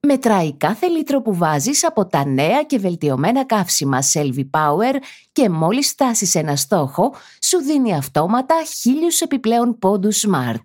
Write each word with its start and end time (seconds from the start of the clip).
Μετράει 0.00 0.56
κάθε 0.56 0.86
λίτρο 0.86 1.22
που 1.22 1.34
βάζεις 1.34 1.84
από 1.84 2.06
τα 2.06 2.26
νέα 2.26 2.62
και 2.62 2.78
βελτιωμένα 2.78 3.44
καύσιμα 3.46 3.98
Selvi 4.12 4.50
Power 4.50 4.94
και 5.32 5.48
μόλις 5.48 5.88
φτάσεις 5.88 6.34
ένα 6.34 6.56
στόχο, 6.56 7.14
σου 7.42 7.58
δίνει 7.62 7.94
αυτόματα 7.94 8.54
χίλιους 8.80 9.20
επιπλέον 9.20 9.78
πόντους 9.78 10.26
Smart. 10.26 10.64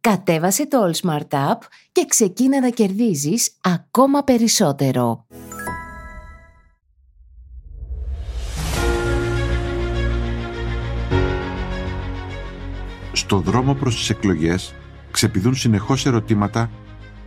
Κατέβασε 0.00 0.66
το 0.66 0.78
All 0.84 1.06
Smart 1.06 1.50
App 1.50 1.58
και 1.92 2.04
ξεκίνα 2.08 2.60
να 2.60 2.68
κερδίζεις 2.68 3.52
ακόμα 3.60 4.22
περισσότερο. 4.22 5.26
Στο 13.12 13.38
δρόμο 13.38 13.74
προς 13.74 13.96
τις 13.96 14.10
εκλογές 14.10 14.74
ξεπηδούν 15.10 15.54
συνεχώς 15.54 16.06
ερωτήματα 16.06 16.70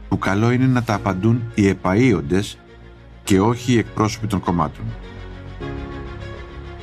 που 0.09 0.17
καλό 0.17 0.52
είναι 0.52 0.66
να 0.66 0.84
τα 0.84 0.93
απαντούν 0.93 1.52
οι 1.55 1.75
επαΐοντες 1.75 2.57
και 3.23 3.39
όχι 3.39 3.73
οι 3.73 3.77
εκπρόσωποι 3.77 4.27
των 4.27 4.39
κομμάτων. 4.39 4.85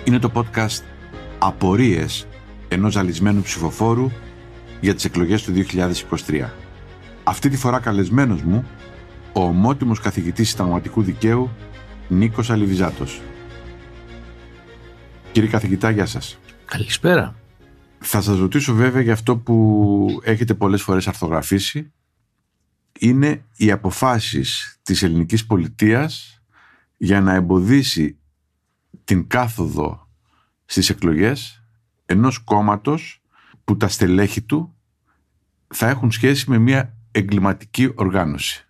Είναι 0.05 0.19
το 0.19 0.31
podcast 0.35 0.83
«Απορίες» 1.39 2.27
ενός 2.69 2.93
ζαλισμένου 2.93 3.43
ψηφοφόρου 3.43 4.11
για 4.81 4.95
τις 4.95 5.05
εκλογές 5.05 5.43
του 5.43 5.53
2023. 5.53 6.49
Αυτή 7.25 7.49
τη 7.49 7.57
φορά 7.57 7.79
καλεσμένος 7.79 8.43
μου, 8.43 8.65
ο 9.33 9.43
ομότιμος 9.43 10.01
καθηγητής 10.01 10.49
συνταγματικού 10.49 11.03
δικαίου 11.03 11.51
Νίκος 12.09 12.51
Αλιβιζάτος. 12.51 13.21
Κύριε 15.33 15.49
καθηγητά, 15.49 15.91
γεια 15.91 16.07
σας. 16.07 16.39
Καλησπέρα. 16.65 17.35
Θα 17.99 18.21
σας 18.21 18.39
ρωτήσω 18.39 18.75
βέβαια 18.75 19.03
για 19.03 19.13
αυτό 19.13 19.37
που 19.37 20.07
έχετε 20.23 20.55
πολλές 20.55 20.83
φορές 20.83 21.09
αρθογραφήσει 21.09 21.93
είναι 23.01 23.45
οι 23.57 23.71
αποφάσεις 23.71 24.79
της 24.83 25.03
ελληνικής 25.03 25.47
πολιτείας 25.47 26.43
για 26.97 27.21
να 27.21 27.35
εμποδίσει 27.35 28.19
την 29.05 29.27
κάθοδο 29.27 30.09
στις 30.65 30.91
εκλογές 30.91 31.63
ενός 32.07 32.39
κόμματος 32.39 33.23
που 33.65 33.77
τα 33.77 33.89
στελέχη 33.89 34.43
του 34.43 34.75
θα 35.67 35.89
έχουν 35.89 36.13
σχέση 36.13 36.51
με 36.51 36.59
μια 36.59 36.97
εγκληματική 37.11 37.93
οργάνωση. 37.95 38.67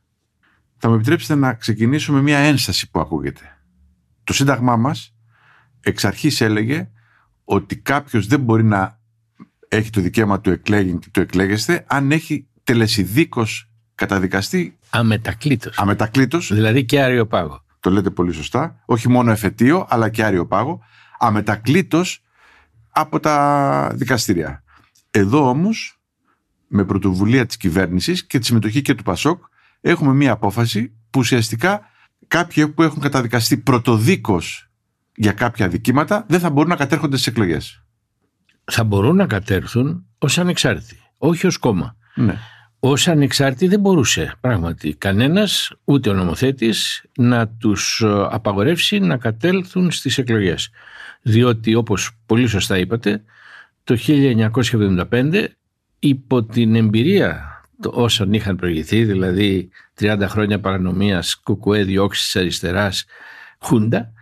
Θα 0.77 0.89
με 0.89 0.95
επιτρέψετε 0.95 1.35
να 1.35 1.55
ξεκινήσω 1.55 2.13
με 2.13 2.23
μια 2.23 2.39
ένσταση 2.39 2.91
που 2.91 3.01
ακούγεται. 3.01 3.59
Το 4.25 4.33
Σύνταγμά 4.33 4.77
μας 4.77 5.15
εξ 5.81 6.05
αρχής 6.05 6.41
έλεγε 6.41 6.91
ότι 7.45 7.77
κάποιος 7.77 8.27
δεν 8.27 8.41
μπορεί 8.41 8.65
να 8.65 9.01
έχει 9.69 9.91
το 9.91 10.01
δικαίωμα 10.01 10.41
του 10.41 10.51
εκλέγην 10.51 10.99
και 10.99 11.09
του 11.13 11.21
εκλέγεστε 11.21 11.85
αν 11.89 12.13
έχει 12.13 12.49
τελεσιδίκως 12.63 13.71
καταδικαστεί 13.95 14.79
Αμετακλήτως. 14.91 15.79
αμετακλήτως, 15.79 16.53
Δηλαδή 16.55 16.85
και 16.85 17.03
άριο 17.03 17.27
πάγο. 17.27 17.65
το 17.81 17.91
λέτε 17.91 18.11
πολύ 18.11 18.33
σωστά, 18.33 18.83
όχι 18.85 19.09
μόνο 19.09 19.31
εφετείο 19.31 19.87
αλλά 19.89 20.09
και 20.09 20.25
άριο 20.25 20.47
πάγο, 20.47 20.81
αμετακλήτως 21.19 22.23
από 22.91 23.21
τα 23.21 23.91
δικαστήρια. 23.95 24.63
Εδώ 25.11 25.49
όμως, 25.49 26.01
με 26.69 26.85
πρωτοβουλία 26.85 27.47
της 27.47 27.57
κυβέρνησης 27.57 28.27
και 28.27 28.39
τη 28.39 28.45
συμμετοχή 28.47 28.83
και 28.83 28.95
του 28.95 29.03
ΠΑΣΟΚ, 29.03 29.45
έχουμε 29.81 30.13
μία 30.13 30.33
απόφαση 30.33 30.89
που 31.11 31.19
ουσιαστικά 31.21 31.81
κάποιοι 32.29 32.69
που 32.69 32.83
έχουν 32.83 33.01
καταδικαστεί 33.01 33.57
πρωτοδίκως 33.57 34.69
για 35.17 35.33
κάποια 35.33 35.69
δικήματα 35.69 36.25
δεν 36.29 36.41
θα 36.41 36.51
μπορούν 36.51 36.71
να 36.71 36.77
κατέρχονται 36.77 37.17
στις 37.17 37.27
εκλογές. 37.27 37.85
Θα 38.65 38.85
μπορούν 38.85 39.17
να 39.17 39.27
κατέρθουν 39.27 40.07
ως 40.19 40.39
ανεξάρτητοι, 40.39 41.01
όχι 41.19 41.47
ως 41.47 41.57
κόμμα. 41.59 41.97
Ναι. 42.15 42.39
Ως 42.87 43.09
ανεξάρτητοι 43.09 43.69
δεν 43.69 43.81
μπορούσε 43.81 44.33
πράγματι 44.41 44.95
κανένας, 44.95 45.73
ούτε 45.85 46.11
ο 46.11 46.13
νομοθέτης, 46.13 47.05
να 47.19 47.49
τους 47.49 48.01
ε, 48.05 48.27
απαγορεύσει 48.31 48.99
να 48.99 49.17
κατέλθουν 49.17 49.91
στις 49.91 50.19
εκλογές. 50.19 50.71
Διότι 51.23 51.75
όπως 51.75 52.11
πολύ 52.27 52.47
σωστά 52.47 52.79
είπατε, 52.79 53.23
το 53.85 53.97
1975 53.97 55.47
υπό 55.99 56.45
την 56.45 56.75
εμπειρία 56.75 57.45
το- 57.81 57.93
όσων 57.95 58.33
είχαν 58.33 58.57
προηγηθεί, 58.57 59.05
δηλαδή 59.05 59.69
30 59.95 60.27
χρόνια 60.29 60.61
παρανομίας, 60.61 61.35
κουκουέ, 61.41 61.83
διώξεις 61.85 62.25
της 62.25 62.37
αριστεράς, 62.37 63.05
χούντα, 63.59 64.13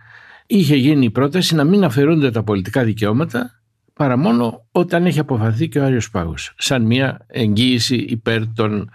είχε 0.47 0.75
γίνει 0.75 1.05
η 1.05 1.11
πρόταση 1.11 1.55
να 1.55 1.63
μην 1.63 1.83
αφαιρούνται 1.83 2.31
τα 2.31 2.43
πολιτικά 2.43 2.83
δικαιώματα 2.83 3.62
παρά 3.93 4.17
μόνο 4.17 4.65
όταν 4.71 5.05
έχει 5.05 5.19
αποφαθεί 5.19 5.67
και 5.67 5.79
ο 5.79 5.83
Άριος 5.83 6.09
Πάγος, 6.09 6.53
σαν 6.57 6.81
μια 6.81 7.25
εγγύηση 7.27 7.95
υπέρ 7.95 8.53
των 8.53 8.89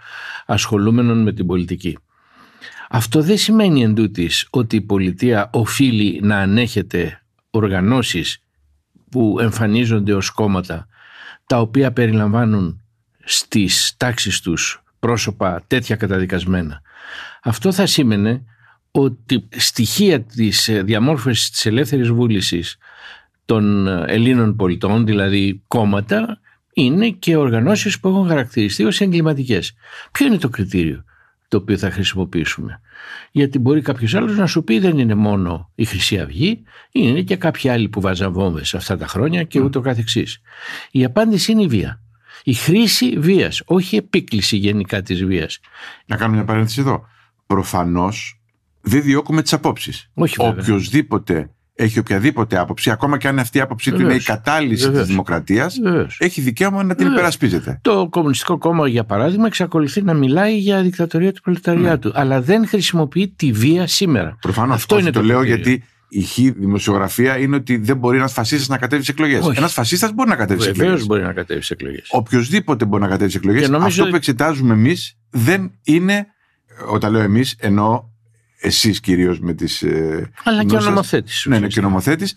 ασχολούμενων 0.45 1.21
με 1.21 1.33
την 1.33 1.45
πολιτική. 1.45 1.97
Αυτό 2.89 3.21
δεν 3.21 3.37
σημαίνει 3.37 3.83
εν 3.83 3.95
τούτης 3.95 4.47
ότι 4.49 4.75
η 4.75 4.81
πολιτεία 4.81 5.49
οφείλει 5.53 6.19
να 6.23 6.37
ανέχεται 6.37 7.21
οργανώσεις 7.49 8.43
που 9.09 9.37
εμφανίζονται 9.39 10.13
ως 10.13 10.29
κόμματα 10.29 10.87
τα 11.45 11.59
οποία 11.59 11.91
περιλαμβάνουν 11.91 12.81
στις 13.23 13.93
τάξεις 13.97 14.41
τους 14.41 14.83
πρόσωπα 14.99 15.63
τέτοια 15.67 15.95
καταδικασμένα. 15.95 16.81
Αυτό 17.43 17.71
θα 17.71 17.85
σήμαινε 17.85 18.43
ότι 18.91 19.47
στοιχεία 19.55 20.21
της 20.21 20.67
ε, 20.67 20.81
διαμόρφωσης 20.83 21.49
της 21.49 21.65
ελεύθερης 21.65 22.09
βούλησης 22.09 22.77
των 23.49 23.87
ε, 23.87 24.03
Ελλήνων 24.07 24.55
πολιτών, 24.55 25.05
δηλαδή 25.05 25.63
κόμματα, 25.67 26.39
είναι 26.73 27.09
και 27.09 27.35
οργανώσεις 27.35 27.99
που 27.99 28.07
έχουν 28.07 28.27
χαρακτηριστεί 28.27 28.83
ως 28.83 29.01
εγκληματικές. 29.01 29.73
Ποιο 30.11 30.25
είναι 30.25 30.37
το 30.37 30.49
κριτήριο 30.49 31.03
το 31.47 31.57
οποίο 31.57 31.77
θα 31.77 31.91
χρησιμοποιήσουμε; 31.91 32.81
Γιατί 33.31 33.59
μπορεί 33.59 33.81
κάποιος 33.81 34.13
άλλος 34.13 34.37
να 34.37 34.45
σου 34.45 34.63
πει 34.63 34.79
δεν 34.79 34.97
είναι 34.97 35.15
μόνο 35.15 35.71
η 35.75 35.85
Χρυσή 35.85 36.19
Αυγή, 36.19 36.63
είναι 36.91 37.21
και 37.21 37.35
κάποιοι 37.35 37.69
άλλοι 37.69 37.89
που 37.89 38.01
βάζαν 38.01 38.31
βόμβες 38.33 38.73
αυτά 38.73 38.97
τα 38.97 39.07
χρόνια 39.07 39.43
και 39.43 39.59
ούτω 39.59 39.81
καθεξής. 39.81 40.41
Η 40.91 41.03
απάντηση 41.03 41.51
είναι 41.51 41.63
η 41.63 41.67
βία. 41.67 42.01
Η 42.43 42.53
χρήση 42.53 43.19
βίας, 43.19 43.61
όχι 43.65 43.95
η 43.95 43.97
επίκληση 43.97 44.57
γενικά 44.57 45.01
της 45.01 45.25
βίας. 45.25 45.59
Να 46.05 46.15
κάνω 46.15 46.33
μια 46.33 46.43
παρένθεση 46.43 46.79
εδώ. 46.79 47.05
Προφανώς 47.47 48.41
δεν 48.81 49.01
διώκουμε 49.01 49.41
τις 49.41 49.53
απόψεις. 49.53 50.09
Όχι 50.13 50.35
βέβαια. 50.37 50.61
Οποιοδήποτε 50.61 51.49
έχει 51.83 51.99
οποιαδήποτε 51.99 52.57
άποψη, 52.59 52.91
ακόμα 52.91 53.17
και 53.17 53.27
αν 53.27 53.39
αυτή 53.39 53.57
η 53.57 53.61
άποψή 53.61 53.89
του 53.89 53.95
είναι 53.95 54.03
η 54.03 54.07
Βεβαίως. 54.07 54.25
κατάλυση 54.25 54.75
της 54.75 54.85
Βεβαίως. 54.85 55.07
δημοκρατίας, 55.07 55.79
Βεβαίως. 55.83 56.17
έχει 56.19 56.41
δικαίωμα 56.41 56.77
να 56.83 56.87
την 56.89 56.97
Βεβαίως. 56.97 57.13
υπερασπίζεται. 57.13 57.79
Το 57.81 58.07
Κομμουνιστικό 58.09 58.57
Κόμμα, 58.57 58.87
για 58.87 59.03
παράδειγμα, 59.03 59.45
εξακολουθεί 59.45 60.01
να 60.01 60.13
μιλάει 60.13 60.57
για 60.57 60.81
δικτατορία 60.81 61.31
του 61.33 61.41
προλεταριάτου, 61.41 62.11
αλλά 62.13 62.41
δεν 62.41 62.67
χρησιμοποιεί 62.67 63.33
τη 63.35 63.51
βία 63.51 63.87
σήμερα. 63.87 64.37
Προφανώς 64.41 64.75
Αυτό 64.75 64.99
είναι 64.99 65.11
το, 65.11 65.19
το 65.19 65.25
λέω 65.25 65.39
κριτήριο. 65.39 65.63
γιατί 65.63 65.83
η 66.09 66.21
χή 66.21 66.49
δημοσιογραφία 66.51 67.37
είναι 67.37 67.55
ότι 67.55 67.77
δεν 67.77 67.97
μπορεί 67.97 68.17
ένας 68.17 68.31
φασίστας 68.33 68.67
να 68.67 68.77
κατέβει 68.77 69.03
σε 69.03 69.11
εκλογές. 69.11 69.45
Όχι. 69.45 69.57
Ένας 69.57 69.73
φασίστας 69.73 70.11
μπορεί 70.13 70.29
να 70.29 70.35
κατέβει 70.35 70.61
σε 70.61 70.67
Βεβαίως 70.71 70.85
εκλογές. 70.87 71.07
μπορεί 71.07 71.21
να 71.21 71.33
κατέβει 71.33 71.61
σε 71.61 71.73
εκλογές. 71.73 72.07
Οποιοδήποτε 72.11 72.85
μπορεί 72.85 73.01
να 73.01 73.07
κατέβει 73.09 73.31
σε 73.31 73.37
εκλογές. 73.37 73.61
Και 73.61 73.67
νομίζω 73.67 73.87
Αυτό 73.87 74.01
ότι- 74.01 74.11
που 74.11 74.15
εξετάζουμε 74.17 74.73
εμείς 74.73 75.17
δεν 75.29 75.71
είναι. 75.83 76.27
Όταν 76.91 77.11
λέω 77.11 77.21
εμείς, 77.21 77.55
εννοώ 77.59 78.03
εσείς 78.59 78.99
κυρίως 78.99 79.39
με 79.39 79.53
τις. 79.53 79.81
Ε, 79.81 80.29
Αλλά 80.43 80.59
και 80.59 80.65
ο 80.65 80.69
γνώσεις- 80.69 80.89
νομοθέτης. 80.89 81.45
Ναι, 81.49 81.59
ναι, 81.59 81.67
και 81.67 81.79
ο 81.79 81.81
νομοθέτης. 81.81 82.35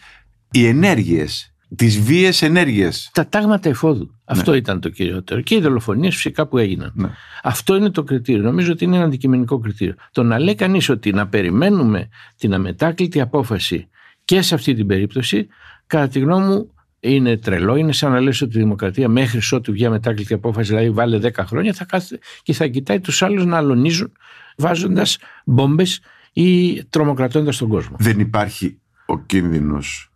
Οι 0.51 0.67
ενέργειες. 0.67 1.47
Τις 1.77 2.01
βίαιες 2.01 2.43
ενέργειες. 2.43 3.11
Τα 3.13 3.29
τάγματα 3.29 3.69
εφόδου. 3.69 4.21
Αυτό 4.25 4.55
ήταν 4.55 4.81
το 4.81 4.89
κυριότερο. 4.89 5.41
Και 5.41 5.55
οι 5.55 5.61
δολοφονίες 5.61 6.15
φυσικά 6.15 6.47
που 6.47 6.59
έγιναν. 6.59 6.93
Ναι. 6.95 7.09
Αυτό 7.43 7.77
είναι 7.77 7.91
το 7.91 8.03
κριτήριο. 8.03 8.43
Νομίζω 8.43 8.73
ότι 8.73 8.85
είναι 8.85 8.97
ένα 8.97 9.05
αντικειμενικό 9.05 9.59
κριτήριο. 9.59 9.95
Το 10.13 10.23
να 10.23 10.39
λέει 10.39 10.55
κανείς 10.55 10.89
ότι 10.89 11.13
να 11.13 11.29
περιμένουμε 11.29 12.09
την 12.37 12.55
αμετάκλητη 12.55 13.21
απόφαση 13.21 13.89
και 14.25 14.43
σε 14.43 14.55
αυτή 14.55 14.75
την 14.75 14.87
περίπτωση, 14.87 15.47
κατά 15.87 16.09
τη 16.09 16.19
γνώμη 16.19 16.47
μου, 16.47 16.71
είναι 17.01 17.37
τρελό. 17.37 17.77
Είναι 17.77 17.93
σαν 17.93 18.13
να 18.13 18.21
λες 18.21 18.41
ότι 18.43 18.57
η 18.57 18.61
δημοκρατία 18.61 19.09
μέχρι 19.09 19.41
ότου 19.51 19.73
βγει 19.73 19.85
αμετάκλητη 19.87 20.35
απόφαση, 20.35 20.69
δηλαδή 20.69 20.91
βάλε 20.91 21.19
10 21.19 21.45
χρόνια, 21.47 21.73
θα 21.73 21.85
κάθεται 21.85 22.23
και 22.43 22.53
θα 22.53 22.67
κοιτάει 22.67 23.01
τους 23.01 23.23
άλλους 23.23 23.45
να 23.45 23.57
αλωνίζουν 23.57 24.13
βάζοντας 24.57 25.19
μπόμπες 25.45 26.01
ή 26.33 26.85
τρομοκρατώντας 26.85 27.57
τον 27.57 27.69
κόσμο. 27.69 27.97
Δεν 27.99 28.21
υπάρχει 28.21 28.81
ο 29.07 29.19
κίνδυνος 29.19 30.11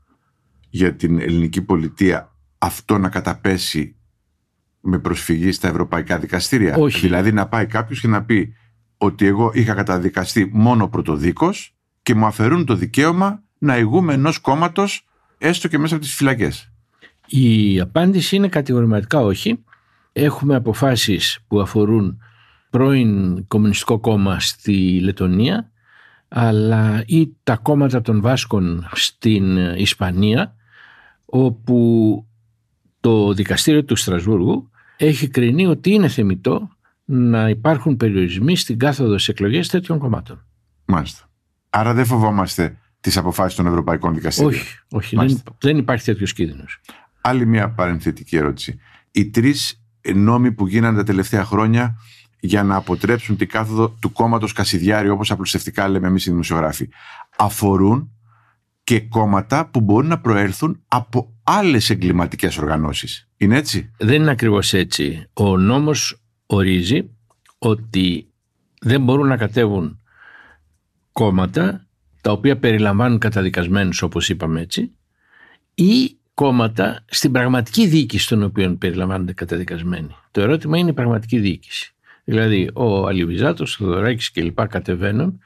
για 0.70 0.94
την 0.94 1.20
ελληνική 1.20 1.62
πολιτεία 1.62 2.32
αυτό 2.58 2.98
να 2.98 3.08
καταπέσει 3.08 3.96
με 4.80 4.98
προσφυγή 4.98 5.52
στα 5.52 5.68
ευρωπαϊκά 5.68 6.18
δικαστήρια; 6.18 6.76
Όχι. 6.76 7.00
Δηλαδή 7.00 7.32
να 7.32 7.48
πάει 7.48 7.66
κάποιος 7.66 8.00
και 8.00 8.08
να 8.08 8.24
πει 8.24 8.54
ότι 8.98 9.26
εγώ 9.26 9.50
είχα 9.54 9.74
καταδικαστεί 9.74 10.50
μόνο 10.52 10.88
πρωτοδίκως 10.88 11.74
και 12.02 12.14
μου 12.14 12.26
αφαιρούν 12.26 12.64
το 12.64 12.74
δικαίωμα 12.74 13.42
να 13.58 13.78
ηγούμε 13.78 14.14
ενός 14.14 14.38
κόμματος, 14.38 15.06
έστω 15.38 15.68
και 15.68 15.78
μέσα 15.78 15.94
από 15.94 16.04
τις 16.04 16.14
φυλακές. 16.14 16.72
Η 17.26 17.80
απάντηση 17.80 18.36
είναι 18.36 18.48
κατηγορηματικά 18.48 19.20
όχι. 19.20 19.64
Έχουμε 20.12 20.54
αποφάσεις 20.54 21.38
που 21.48 21.60
αφορούν 21.60 22.18
πρώην 22.70 23.44
Κομμουνιστικό 23.46 23.98
Κόμμα 23.98 24.40
στη 24.40 25.00
Λετωνία 25.00 25.70
αλλά 26.28 27.02
ή 27.06 27.32
τα 27.42 27.56
κόμματα 27.56 28.00
των 28.00 28.20
Βάσκων 28.20 28.88
στην 28.92 29.56
Ισπανία 29.56 30.54
όπου 31.24 32.26
το 33.00 33.32
δικαστήριο 33.32 33.84
του 33.84 33.96
Στρασβούργου 33.96 34.70
έχει 34.96 35.28
κρινεί 35.28 35.66
ότι 35.66 35.90
είναι 35.90 36.08
θεμητό 36.08 36.68
να 37.04 37.48
υπάρχουν 37.48 37.96
περιορισμοί 37.96 38.56
στην 38.56 38.78
κάθοδο 38.78 39.18
σε 39.18 39.30
εκλογές 39.30 39.68
τέτοιων 39.68 39.98
κομμάτων. 39.98 40.44
Μάλιστα. 40.84 41.30
Άρα 41.70 41.94
δεν 41.94 42.04
φοβόμαστε 42.04 42.78
τις 43.00 43.16
αποφάσεις 43.16 43.56
των 43.56 43.66
Ευρωπαϊκών 43.66 44.14
Δικαστήριων. 44.14 44.52
Όχι, 44.52 44.78
όχι 44.90 45.16
δεν, 45.16 45.42
δεν 45.58 45.78
υπάρχει 45.78 46.04
τέτοιος 46.04 46.32
κίνδυνος. 46.32 46.80
Άλλη 47.20 47.46
μια 47.46 47.70
παρενθετική 47.70 48.36
ερώτηση. 48.36 48.78
Οι 49.10 49.30
τρεις 49.30 49.82
νόμοι 50.14 50.52
που 50.52 50.66
γίνανε 50.66 50.96
τα 50.96 51.04
τελευταία 51.04 51.44
χρόνια 51.44 51.98
για 52.40 52.62
να 52.62 52.76
αποτρέψουν 52.76 53.36
την 53.36 53.48
κάθοδο 53.48 53.96
του 54.00 54.12
κόμματος 54.12 54.52
Κασιδιάρη, 54.52 55.08
όπως 55.08 55.30
απλουστευτικά 55.30 55.88
λέμε 55.88 56.06
εμείς 56.06 56.26
οι 56.26 56.30
δημοσιογράφοι, 56.30 56.88
αφορούν 57.36 58.10
και 58.84 59.00
κόμματα 59.00 59.68
που 59.68 59.80
μπορούν 59.80 60.08
να 60.08 60.20
προέρθουν 60.20 60.82
από 60.88 61.34
άλλες 61.42 61.90
εγκληματικές 61.90 62.58
οργανώσεις. 62.58 63.28
Είναι 63.36 63.56
έτσι; 63.56 63.90
Δεν 63.98 64.22
είναι 64.22 64.30
ακριβώς 64.30 64.72
έτσι. 64.72 65.28
Ο 65.32 65.56
νόμος 65.56 66.22
ορίζει 66.46 67.10
ότι 67.58 68.30
δεν 68.80 69.02
μπορούν 69.02 69.26
να 69.26 69.36
κατέβουν 69.36 70.00
κόμματα 71.12 71.86
τα 72.20 72.32
οποία 72.32 72.58
περιλαμβάνουν 72.58 73.18
καταδικασμένους 73.18 74.02
όπως 74.02 74.28
είπαμε 74.28 74.60
έτσι 74.60 74.92
ή 75.74 76.16
κόμματα 76.34 77.04
στην 77.06 77.32
πραγματική 77.32 77.86
διοίκηση 77.86 78.28
των 78.28 78.42
οποίων 78.42 78.78
περιλαμβάνονται 78.78 79.32
καταδικασμένοι. 79.32 80.16
Το 80.30 80.40
ερώτημα 80.40 80.78
είναι 80.78 80.90
η 80.90 80.92
πραγματική 80.92 81.38
διοίκηση. 81.38 81.95
Δηλαδή 82.28 82.70
ο 82.74 83.06
Αλιβιζάτος, 83.06 83.80
ο 83.80 83.84
Θοδωράκης 83.84 84.30
και 84.30 84.42
λοιπά 84.42 84.66
κατεβαίνουν 84.66 85.40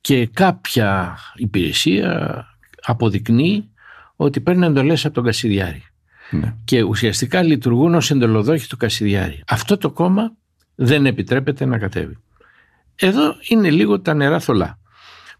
και 0.00 0.26
κάποια 0.26 1.18
υπηρεσία 1.34 2.44
αποδεικνύει 2.82 3.68
ότι 4.16 4.40
παίρνουν 4.40 4.62
εντολές 4.62 5.04
από 5.04 5.14
τον 5.14 5.24
Κασιδιάρη. 5.24 5.82
Ναι. 6.30 6.54
Και 6.64 6.82
ουσιαστικά 6.82 7.42
λειτουργούν 7.42 7.94
ως 7.94 8.10
εντολοδόχοι 8.10 8.68
του 8.68 8.76
Κασιδιάρη. 8.76 9.42
Αυτό 9.46 9.76
το 9.76 9.90
κόμμα 9.90 10.32
δεν 10.74 11.06
επιτρέπεται 11.06 11.64
να 11.64 11.78
κατέβει. 11.78 12.16
Εδώ 12.94 13.34
είναι 13.48 13.70
λίγο 13.70 14.00
τα 14.00 14.14
νερά 14.14 14.40
θολά. 14.40 14.78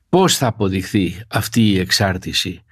Πώς 0.08 0.36
θα 0.36 0.46
αποδειχθεί 0.46 1.20
αυτή 1.28 1.62
η 1.62 1.78
εξάρτηση; 1.78 2.62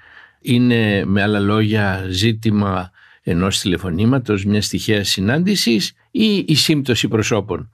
Είναι 0.40 1.04
με 1.04 1.22
άλλα 1.22 1.38
λόγια 1.38 2.06
ζήτημα 2.08 2.90
ενός 3.28 3.58
τηλεφωνήματος, 3.58 4.44
μια 4.44 4.62
στοιχεία 4.62 5.04
συνάντησης 5.04 5.92
ή 6.10 6.44
η 6.48 6.54
σύμπτωση 6.54 7.08
προσώπων. 7.08 7.70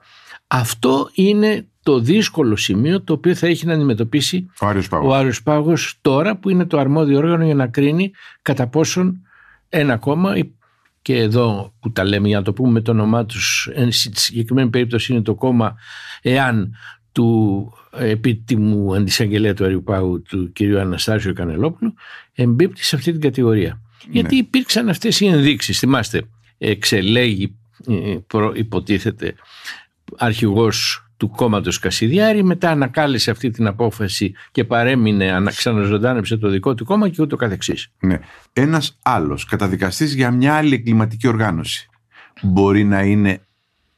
Αυτό 0.46 1.10
είναι 1.14 1.66
το 1.82 2.00
δύσκολο 2.00 2.56
σημείο 2.56 3.02
το 3.02 3.12
οποίο 3.12 3.34
θα 3.34 3.46
έχει 3.46 3.66
να 3.66 3.72
αντιμετωπίσει 3.72 4.46
ο 4.60 4.66
Άριος 4.66 4.88
Πάγος, 4.88 5.08
ο 5.08 5.14
Άριος 5.14 5.42
Πάγος 5.42 5.98
τώρα 6.00 6.36
που 6.36 6.50
είναι 6.50 6.64
το 6.66 6.78
αρμόδιο 6.78 7.18
όργανο 7.18 7.44
για 7.44 7.54
να 7.54 7.66
κρίνει 7.66 8.10
κατά 8.42 8.66
πόσον 8.66 9.22
ένα 9.68 9.96
κόμμα 9.96 10.34
και 11.02 11.16
εδώ 11.16 11.74
που 11.80 11.92
τα 11.92 12.04
λέμε 12.04 12.28
για 12.28 12.38
να 12.38 12.44
το 12.44 12.52
πούμε 12.52 12.70
με 12.70 12.80
το 12.80 12.90
όνομά 12.90 13.24
τους 13.24 13.68
στη 13.88 14.10
συγκεκριμένη 14.20 14.70
περίπτωση 14.70 15.12
είναι 15.12 15.22
το 15.22 15.34
κόμμα 15.34 15.76
εάν 16.22 16.74
του 17.12 17.72
επίτιμου 17.98 18.94
αντισαγγελέα 18.94 19.54
του 19.54 19.64
Αριουπάγου 19.64 20.22
του 20.22 20.52
κ. 20.52 20.60
Αναστάσιου 20.78 21.32
Κανελόπουλου 21.32 21.94
εμπίπτει 22.34 22.84
σε 22.84 22.96
αυτή 22.96 23.12
την 23.12 23.20
κατηγορία. 23.20 23.80
Ναι. 24.06 24.12
Γιατί 24.12 24.36
υπήρξαν 24.36 24.88
αυτές 24.88 25.20
οι 25.20 25.26
ενδείξεις. 25.26 25.78
Θυμάστε, 25.78 26.22
εξελέγει 26.58 27.56
ε, 27.86 28.16
υποτίθεται 28.54 29.34
αρχηγός 30.16 31.06
του 31.16 31.28
κόμματος 31.28 31.78
Κασιδιάρη, 31.78 32.42
μετά 32.42 32.70
ανακάλεσε 32.70 33.30
αυτή 33.30 33.50
την 33.50 33.66
απόφαση 33.66 34.34
και 34.50 34.64
παρέμεινε, 34.64 35.42
ξαναζωντάνεψε 35.46 36.36
το 36.36 36.48
δικό 36.48 36.74
του 36.74 36.84
κόμμα 36.84 37.08
και 37.08 37.22
ούτω 37.22 37.36
καθεξής. 37.36 37.92
Ναι. 38.00 38.18
Ένας 38.52 38.98
άλλος 39.02 39.44
καταδικαστής 39.44 40.14
για 40.14 40.30
μια 40.30 40.54
άλλη 40.54 40.74
εγκληματική 40.74 41.28
οργάνωση 41.28 41.88
μπορεί 42.42 42.84
να 42.84 43.02
είναι 43.02 43.40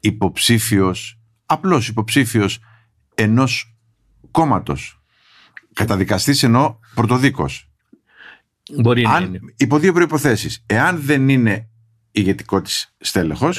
υποψήφιος, 0.00 1.18
απλώς 1.46 1.88
υποψήφιος 1.88 2.58
ενός 3.14 3.76
κόμματος. 4.30 5.00
Καταδικαστής 5.72 6.42
ενώ 6.42 6.80
πρωτοδίκος. 6.94 7.68
Μπορεί 8.72 9.04
Αν, 9.04 9.22
να 9.22 9.26
είναι. 9.26 9.40
Υπό 9.56 9.78
δύο 9.78 9.92
προϋποθέσεις. 9.92 10.62
Εάν 10.66 11.00
δεν 11.00 11.28
είναι 11.28 11.68
ηγετικό 12.10 12.62
τη 12.62 12.84
στέλεχο, 12.98 13.50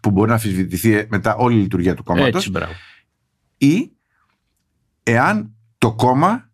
που 0.00 0.10
μπορεί 0.10 0.28
να 0.28 0.34
αμφισβητηθεί 0.34 1.06
μετά 1.08 1.36
όλη 1.36 1.56
η 1.58 1.60
λειτουργία 1.60 1.94
του 1.94 2.02
κόμματος. 2.02 2.50
Ή 3.58 3.90
εάν 5.02 5.54
το 5.78 5.92
κόμμα 5.92 6.50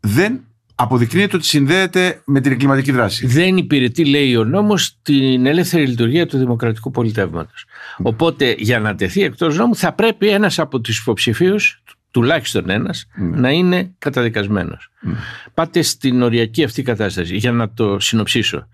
δεν 0.00 0.44
αποδεικνύεται 0.74 1.36
ότι 1.36 1.44
συνδέεται 1.44 2.22
με 2.26 2.40
την 2.40 2.52
εγκληματική 2.52 2.92
δράση. 2.92 3.26
Δεν 3.26 3.56
υπηρετεί, 3.56 4.04
λέει 4.04 4.36
ο 4.36 4.44
νόμος, 4.44 4.98
την 5.02 5.46
ελεύθερη 5.46 5.86
λειτουργία 5.86 6.26
του 6.26 6.38
δημοκρατικού 6.38 6.90
πολιτεύματος. 6.90 7.64
Οπότε 7.98 8.54
για 8.58 8.80
να 8.80 8.94
τεθεί 8.94 9.22
εκτός 9.22 9.56
νόμου 9.56 9.76
θα 9.76 9.92
πρέπει 9.92 10.28
ένας 10.28 10.58
από 10.58 10.80
τους 10.80 10.98
υποψηφίους, 10.98 11.82
τουλάχιστον 12.10 12.70
ένας, 12.70 13.06
ναι. 13.16 13.36
να 13.36 13.50
είναι 13.50 13.94
καταδικασμένος. 13.98 14.90
Ναι. 15.00 15.14
Πάτε 15.54 15.82
στην 15.82 16.22
οριακή 16.22 16.64
αυτή 16.64 16.82
κατάσταση. 16.82 17.36
Για 17.36 17.52
να 17.52 17.72
το 17.72 17.98
συνοψίσω. 17.98 18.68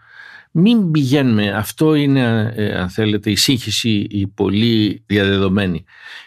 Μην 0.51 0.91
πηγαίνουμε, 0.91 1.51
αυτό 1.51 1.95
είναι 1.95 2.53
ε, 2.57 2.79
αν 2.79 2.89
θέλετε 2.89 3.31
η 3.31 3.37
σύγχυση 3.37 4.07
η 4.11 4.27
πολύ 4.27 5.03
διαδεδομένη. 5.07 5.85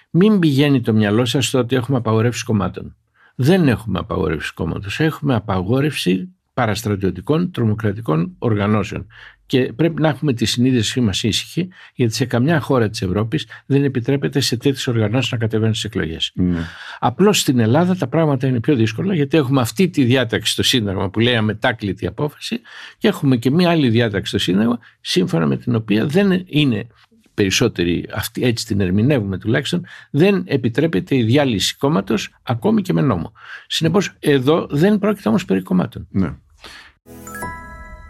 Μην 0.10 0.40
πηγαίνει 0.40 0.82
το 0.82 0.94
μυαλό 0.94 1.26
σας 1.26 1.46
στο 1.48 1.60
ότι 1.60 1.76
έχουμε 1.76 1.98
απαγορεύσεις 1.98 2.44
κομμάτων. 2.44 2.96
Δεν 3.36 3.68
έχουμε 3.68 4.00
απαγορεύσεις 4.00 4.52
κόμματος, 4.52 5.00
έχουμε 5.00 5.36
απαγόρευση 5.36 6.30
παραστρατιωτικών 6.54 7.52
τρομοκρατικών 7.52 8.36
οργανώσεων. 8.40 9.08
Και 9.50 9.74
πρέπει 9.74 10.02
να 10.02 10.08
έχουμε 10.08 10.34
τη 10.34 10.46
συνείδησή 10.46 11.02
μας 11.02 11.24
ήσυχη, 11.24 11.68
γιατί 11.94 12.14
σε 12.14 12.26
καμιά 12.26 12.60
χώρα 12.60 12.90
της 12.90 13.02
Ευρώπης 13.02 13.48
δεν 13.66 13.84
επιτρέπεται 13.84 14.40
σε 14.40 14.58
τέτοιες 14.58 14.88
οργανώσεις 14.88 15.32
να 15.32 15.38
κατεβαίνουν 15.38 15.74
στις 15.74 15.86
εκλογές. 15.86 16.34
Mm. 16.40 16.44
Απλώς 17.00 17.40
στην 17.40 17.60
Ελλάδα 17.60 17.96
τα 17.96 18.08
πράγματα 18.08 18.48
είναι 18.48 18.60
πιο 18.60 18.76
δύσκολα, 18.76 19.14
γιατί 19.16 19.38
έχουμε 19.38 19.62
αυτή 19.62 19.90
τη 19.90 20.04
διάταξη 20.04 20.52
στο 20.52 20.64
Σύνταγμα 20.64 21.10
που 21.10 21.20
λέει 21.20 21.36
αμετάκλητη 21.36 22.08
απόφαση, 22.08 22.62
και 22.98 23.08
έχουμε 23.08 23.38
και 23.38 23.52
μία 23.52 23.70
άλλη 23.70 23.90
διάταξη 23.90 24.30
στο 24.30 24.38
Σύνταγμα, 24.38 24.80
σύμφωνα 25.02 25.46
με 25.46 25.58
την 25.58 25.76
οποία 25.76 26.06
δεν 26.06 26.44
είναι 26.46 26.88
περισσότεροι, 27.34 28.06
αυτή, 28.14 28.44
έτσι 28.44 28.66
την 28.66 28.82
ερμηνεύουμε 28.82 29.38
τουλάχιστον, 29.38 29.86
δεν 30.12 30.44
επιτρέπεται 30.48 31.16
η 31.16 31.24
διάλυση 31.24 31.76
κόμματος 31.78 32.36
ακόμη 32.44 32.82
και 32.82 32.94
με 32.94 33.02
νόμο. 33.02 33.34
Συνεπώς, 33.68 34.16
εδώ 34.20 34.68
δεν 34.70 35.00
πρόκειται 35.00 35.30
όμως 35.30 35.46
περί 35.46 35.62
κομμάτων. 35.62 36.08
Ναι. 36.10 36.34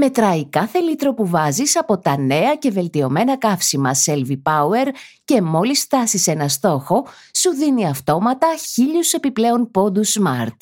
Μετράει 0.00 0.48
κάθε 0.48 0.78
λίτρο 0.78 1.14
που 1.14 1.28
βάζεις 1.28 1.76
από 1.76 1.98
τα 1.98 2.18
νέα 2.18 2.56
και 2.56 2.70
βελτιωμένα 2.70 3.38
καύσιμα 3.38 3.90
Selvi 4.04 4.42
Power 4.42 4.86
και 5.24 5.42
μόλις 5.42 5.80
φτάσεις 5.82 6.26
ένα 6.26 6.48
στόχο, 6.48 7.06
σου 7.34 7.50
δίνει 7.50 7.88
αυτόματα 7.88 8.46
χίλιους 8.72 9.12
επιπλέον 9.12 9.70
πόντους 9.70 10.18
Smart. 10.20 10.56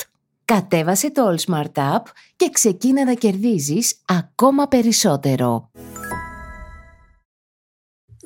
Κατέβασε 0.45 1.11
το 1.11 1.23
All 1.29 1.51
Smart 1.51 1.73
App 1.73 2.03
και 2.37 2.51
ξεκίνα 2.53 3.05
να 3.05 3.15
κερδίζεις 3.15 4.01
ακόμα 4.05 4.69
περισσότερο. 4.69 5.71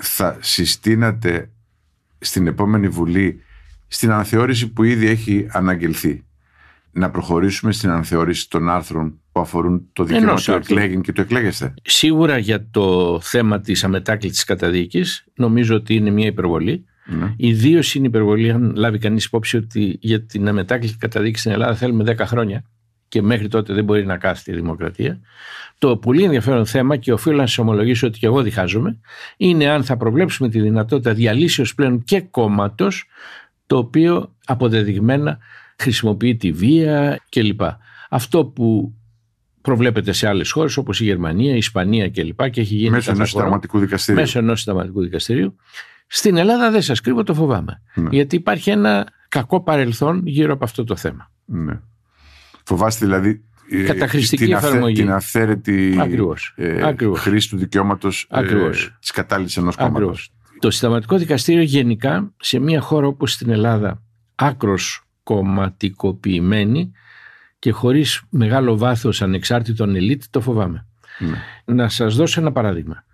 Θα 0.00 0.38
συστήνατε 0.40 1.50
στην 2.18 2.46
επόμενη 2.46 2.88
Βουλή 2.88 3.42
στην 3.88 4.10
αναθεώρηση 4.10 4.72
που 4.72 4.82
ήδη 4.82 5.06
έχει 5.06 5.46
αναγγελθεί 5.50 6.24
να 6.90 7.10
προχωρήσουμε 7.10 7.72
στην 7.72 7.90
αναθεώρηση 7.90 8.50
των 8.50 8.68
άρθρων 8.70 9.20
που 9.36 9.42
αφορούν 9.42 9.88
το 9.92 10.04
δικαίωμα 10.04 10.34
του 10.34 10.52
εκλέγην 10.52 11.00
και 11.00 11.12
του 11.12 11.20
εκλέγεστε. 11.20 11.74
Σίγουρα 11.82 12.38
για 12.38 12.66
το 12.70 13.18
θέμα 13.22 13.60
της 13.60 13.84
αμετάκλητης 13.84 14.44
καταδίκης 14.44 15.24
νομίζω 15.34 15.74
ότι 15.74 15.94
είναι 15.94 16.10
μια 16.10 16.26
υπερβολή. 16.26 16.84
Ναι. 17.06 17.34
Ιδίως 17.36 17.94
είναι 17.94 18.06
υπερβολή 18.06 18.50
αν 18.50 18.72
λάβει 18.76 18.98
κανείς 18.98 19.24
υπόψη 19.24 19.56
ότι 19.56 19.98
για 20.00 20.22
την 20.22 20.48
αμετάκλητη 20.48 20.96
καταδίκης 20.96 21.40
στην 21.40 21.52
Ελλάδα 21.52 21.74
θέλουμε 21.74 22.14
10 22.16 22.18
χρόνια 22.18 22.64
και 23.08 23.22
μέχρι 23.22 23.48
τότε 23.48 23.74
δεν 23.74 23.84
μπορεί 23.84 24.06
να 24.06 24.16
κάθεται 24.16 24.52
η 24.52 24.60
δημοκρατία. 24.60 25.20
Το 25.78 25.96
πολύ 25.96 26.22
ενδιαφέρον 26.22 26.66
θέμα 26.66 26.96
και 26.96 27.12
οφείλω 27.12 27.36
να 27.36 27.46
σα 27.46 27.62
ομολογήσω 27.62 28.06
ότι 28.06 28.18
και 28.18 28.26
εγώ 28.26 28.42
διχάζομαι 28.42 29.00
είναι 29.36 29.68
αν 29.68 29.84
θα 29.84 29.96
προβλέψουμε 29.96 30.48
τη 30.48 30.60
δυνατότητα 30.60 31.12
διαλύσεως 31.12 31.74
πλέον 31.74 32.04
και 32.04 32.20
κόμματος 32.20 33.04
το 33.66 33.76
οποίο 33.76 34.34
αποδεδειγμένα 34.46 35.38
χρησιμοποιεί 35.78 36.36
τη 36.36 36.52
βία 36.52 37.20
κλπ. 37.28 37.60
Αυτό 38.10 38.44
που 38.44 38.94
προβλέπεται 39.66 40.12
σε 40.12 40.28
άλλες 40.28 40.50
χώρες 40.50 40.76
όπως 40.76 41.00
η 41.00 41.04
Γερμανία, 41.04 41.54
η 41.54 41.56
Ισπανία 41.56 42.10
κλπ. 42.10 42.50
Και 42.50 42.60
έχει 42.60 42.74
γίνει 42.74 42.90
μέσω 42.90 43.10
ενός 43.10 43.30
συνταγματικού 43.30 43.78
δικαστηρίου. 43.78 44.20
Μέσω 44.20 44.38
ενός 44.38 44.60
συνταγματικού 44.60 45.02
δικαστηρίου. 45.02 45.56
Στην 46.06 46.36
Ελλάδα 46.36 46.70
δεν 46.70 46.82
σας 46.82 47.00
κρύβω, 47.00 47.22
το 47.22 47.34
φοβάμαι. 47.34 47.82
Ναι. 47.94 48.08
Γιατί 48.12 48.36
υπάρχει 48.36 48.70
ένα 48.70 49.06
κακό 49.28 49.60
παρελθόν 49.62 50.26
γύρω 50.26 50.52
από 50.52 50.64
αυτό 50.64 50.84
το 50.84 50.96
θέμα. 50.96 51.30
Ναι. 51.44 51.80
Φοβάστε 52.64 53.04
δηλαδή 53.04 53.44
ε, 53.70 53.82
Καταχρηστική 53.82 54.44
την, 54.44 54.54
εφαρμογή. 54.54 54.94
την 54.94 55.10
αυθαίρετη 55.10 55.96
Ακριβώς. 56.00 56.52
Ε, 56.56 56.86
Ακριβώς. 56.86 57.20
χρήση 57.20 57.48
του 57.48 57.56
δικαιώματος 57.56 58.28
ε, 58.30 58.70
της 59.00 59.10
κατάληψη 59.10 59.60
ενός 59.60 59.76
κόμματος. 59.76 60.32
Το 60.58 60.70
Συνταγματικό 60.70 61.16
Δικαστήριο 61.16 61.62
γενικά 61.62 62.32
σε 62.40 62.58
μια 62.58 62.80
χώρα 62.80 63.06
όπως 63.06 63.32
στην 63.32 63.50
Ελλάδα 63.50 64.02
άκρος 64.34 65.06
κομματικοποιημένη 65.22 66.92
και 67.66 67.72
χωρίς 67.72 68.22
μεγάλο 68.30 68.76
βάθος 68.76 69.22
ανεξάρτητων 69.22 69.96
ελίτ 69.96 70.22
το 70.30 70.40
φοβάμαι. 70.40 70.86
Ναι. 71.18 71.74
Να 71.74 71.88
σας 71.88 72.16
δώσω 72.16 72.40
ένα 72.40 72.52
παράδειγμα. 72.52 73.04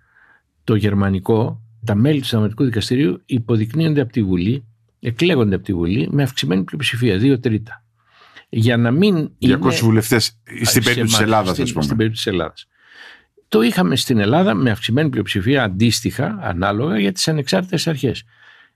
Το 0.63 0.75
γερμανικό, 0.75 1.61
τα 1.85 1.95
μέλη 1.95 2.19
του 2.19 2.25
Συνταγματικού 2.25 2.63
Δικαστηρίου 2.63 3.21
υποδεικνύονται 3.25 4.01
από 4.01 4.11
τη 4.11 4.23
Βουλή, 4.23 4.65
εκλέγονται 4.99 5.55
από 5.55 5.63
τη 5.63 5.73
Βουλή 5.73 6.07
με 6.11 6.23
αυξημένη 6.23 6.63
πλειοψηφία, 6.63 7.17
δύο 7.17 7.39
τρίτα. 7.39 7.83
Για 8.49 8.77
να 8.77 8.91
μην 8.91 9.15
200 9.15 9.29
είναι... 9.39 9.57
βουλευτές 9.57 10.37
στην 10.63 10.83
περίπτωση 10.83 11.11
της 11.11 11.19
Ελλάδας, 11.19 11.55
στην, 11.55 11.67
στην 11.67 11.97
περίπτωση 11.97 12.23
της 12.23 12.33
Ελλάδας. 12.33 12.67
Το 13.47 13.61
είχαμε 13.61 13.95
στην 13.95 14.19
Ελλάδα 14.19 14.53
με 14.53 14.71
αυξημένη 14.71 15.09
πλειοψηφία 15.09 15.63
αντίστοιχα, 15.63 16.39
ανάλογα 16.41 16.99
για 16.99 17.11
τις 17.11 17.27
ανεξάρτητες 17.27 17.87
αρχές. 17.87 18.23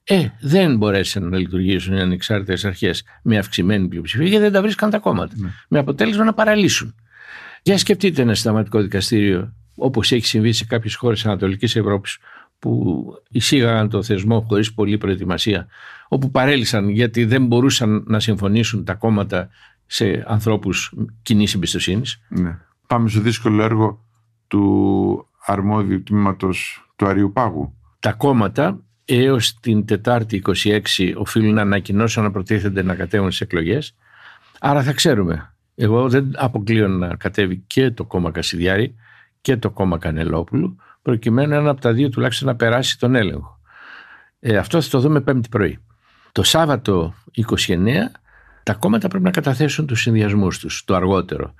Ε, 0.09 0.27
δεν 0.39 0.77
μπορέσαν 0.77 1.29
να 1.29 1.37
λειτουργήσουν 1.37 1.95
οι 1.95 1.99
ανεξάρτητες 1.99 2.65
αρχές 2.65 3.03
με 3.21 3.37
αυξημένη 3.37 3.87
πλειοψηφία 3.87 4.27
γιατί 4.27 4.43
δεν 4.43 4.51
τα 4.51 4.61
βρίσκαν 4.61 4.89
τα 4.89 4.99
κόμματα. 4.99 5.33
Ναι. 5.37 5.49
Με 5.67 5.79
αποτέλεσμα 5.79 6.23
να 6.23 6.33
παραλύσουν. 6.33 6.95
Για 7.61 7.77
σκεφτείτε 7.77 8.21
ένα 8.21 8.33
συνταγματικό 8.33 8.81
δικαστήριο 8.81 9.53
όπως 9.75 10.11
έχει 10.11 10.25
συμβεί 10.25 10.51
σε 10.51 10.65
κάποιες 10.65 10.95
χώρες 10.95 11.25
Ανατολικής 11.25 11.75
Ευρώπης 11.75 12.17
που 12.59 13.05
εισήγαγαν 13.29 13.89
το 13.89 14.03
θεσμό 14.03 14.45
χωρίς 14.47 14.73
πολλή 14.73 14.97
προετοιμασία, 14.97 15.67
όπου 16.07 16.31
παρέλυσαν 16.31 16.89
γιατί 16.89 17.25
δεν 17.25 17.45
μπορούσαν 17.45 18.03
να 18.07 18.19
συμφωνήσουν 18.19 18.83
τα 18.83 18.93
κόμματα 18.93 19.49
σε 19.85 20.23
ανθρώπους 20.27 20.93
κοινής 21.21 21.53
εμπιστοσύνης. 21.53 22.21
Ναι. 22.29 22.59
Πάμε 22.87 23.09
στο 23.09 23.19
δύσκολο 23.19 23.63
έργο 23.63 24.05
του 24.47 25.27
αρμόδιου 25.45 26.03
τμήματος 26.03 26.85
του 26.95 27.05
Αριού 27.05 27.31
Πάγου. 27.31 27.73
Τα 27.99 28.13
κόμματα 28.13 28.81
έως 29.09 29.59
την 29.59 29.85
Τετάρτη 29.85 30.41
26 30.63 30.81
οφείλουν 31.15 31.53
να 31.53 31.61
ανακοινώσουν 31.61 32.23
να 32.23 32.31
προτίθενται 32.31 32.83
να 32.83 32.95
κατέβουν 32.95 33.31
στις 33.31 33.41
εκλογές. 33.41 33.95
Άρα 34.59 34.83
θα 34.83 34.93
ξέρουμε. 34.93 35.53
Εγώ 35.75 36.09
δεν 36.09 36.31
αποκλείω 36.35 36.87
να 36.87 37.15
κατέβει 37.15 37.63
και 37.67 37.91
το 37.91 38.05
κόμμα 38.05 38.31
Κασιδιάρη 38.31 38.95
και 39.41 39.57
το 39.57 39.69
κόμμα 39.69 39.97
Κανελόπουλου 39.97 40.77
προκειμένου 41.01 41.53
ένα 41.53 41.69
από 41.69 41.81
τα 41.81 41.93
δύο 41.93 42.09
τουλάχιστον 42.09 42.47
να 42.47 42.55
περάσει 42.55 42.99
τον 42.99 43.15
έλεγχο. 43.15 43.59
Ε, 44.39 44.57
αυτό 44.57 44.81
θα 44.81 44.89
το 44.89 44.99
δούμε 44.99 45.21
πέμπτη 45.21 45.49
πρωί. 45.49 45.79
Το 46.31 46.43
Σάββατο 46.43 47.13
29 47.67 47.77
τα 48.63 48.73
κόμματα 48.73 49.07
πρέπει 49.07 49.23
να 49.23 49.31
καταθέσουν 49.31 49.85
τους 49.85 50.01
συνδυασμούς 50.01 50.59
τους, 50.59 50.83
το 50.85 50.95
αργότερο. 50.95 51.53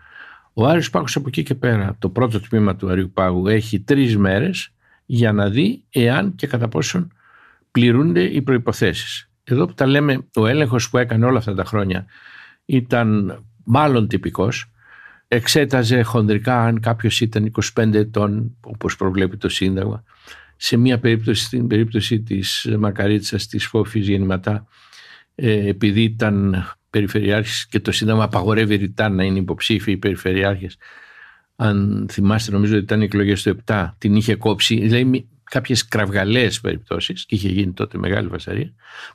Ο 0.54 0.68
Άρης 0.68 0.90
Πάγος 0.90 1.16
από 1.16 1.28
εκεί 1.28 1.44
και 1.44 1.56
πέρα, 1.56 1.96
το 2.00 2.10
πρώτο 2.10 2.40
τμήμα 2.40 2.76
του 2.76 2.90
Αρίου 2.90 3.12
Πάγου 3.14 3.48
έχει 3.48 3.80
τρεις 3.80 4.18
μέρες 4.18 4.74
για 5.06 5.32
να 5.32 5.50
δει 5.50 5.84
εάν 5.90 6.36
και 6.36 6.48
κατά 6.48 6.68
πόσον 6.68 7.12
πληρούνται 7.78 8.22
οι 8.22 8.42
προϋποθέσεις. 8.42 9.30
Εδώ 9.44 9.66
που 9.66 9.74
τα 9.74 9.86
λέμε, 9.86 10.28
ο 10.36 10.48
έλεγχος 10.48 10.90
που 10.90 10.98
έκανε 10.98 11.26
όλα 11.26 11.38
αυτά 11.38 11.54
τα 11.54 11.64
χρόνια 11.64 12.06
ήταν 12.66 13.40
μάλλον 13.64 14.08
τυπικός. 14.08 14.72
Εξέταζε 15.28 16.02
χονδρικά 16.02 16.64
αν 16.64 16.80
κάποιος 16.80 17.22
ήταν 17.22 17.52
25 17.76 17.94
ετών, 17.94 18.58
όπως 18.62 18.96
προβλέπει 18.96 19.38
το 19.38 19.50
Σύνταγμα. 19.50 20.04
Σε 20.56 20.78
μία 20.78 21.00
περίπτωση, 21.00 21.44
στην 21.44 21.68
περίπτωση 21.68 22.22
της 22.22 22.76
Μακαρίτσας, 22.80 23.48
της 23.48 23.66
Φόφης 23.66 24.08
Γεννηματά, 24.08 24.68
ε, 25.36 25.68
επειδή 25.68 26.02
ήταν 26.02 26.66
περιφερειάρχης 26.90 27.68
και 27.68 27.80
το 27.80 27.92
Σύνταγμα 27.92 28.24
απαγορεύει 28.24 28.76
ρητά 28.76 29.10
να 29.10 29.24
είναι 29.24 29.40
υποψήφιοι 29.40 29.94
οι 29.98 30.00
περιφερειάρχες. 30.00 30.78
Αν 31.56 32.08
θυμάστε, 32.12 32.52
νομίζω 32.52 32.76
ότι 32.76 32.84
ήταν 32.84 33.02
οι 33.02 33.04
εκλογές 33.04 33.42
του 33.44 33.50
7, 33.50 33.96
την 33.98 34.16
είχε 34.16 34.36
κόψει. 34.36 34.76
Δηλαδή, 34.80 35.28
Κάποιες 35.50 35.88
κραυγαλαίες 35.88 36.62
περιπτώσεις 36.62 37.26
και 37.26 37.36
είχε 37.36 37.50
γίνει 37.50 37.72
τότε 37.72 37.98
μεγάλη 37.98 38.28
βασαρία. 38.28 38.74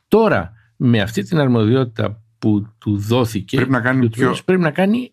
Τώρα 0.09 0.53
με 0.77 1.01
αυτή 1.01 1.23
την 1.23 1.39
αρμοδιότητα 1.39 2.23
που 2.39 2.75
του 2.79 2.99
δόθηκε 2.99 3.57
πρέπει 3.57 3.71
να 3.71 3.81
κάνει, 3.81 4.09
πιο... 4.09 4.37
πρέπει 4.45 4.63
να 4.63 4.71
κάνει 4.71 5.13